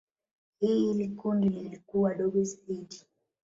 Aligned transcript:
Hili 0.59 1.09
kundi 1.09 1.49
lilikuwa 1.49 2.13
dogo 2.15 2.43
zaidi. 2.43 3.05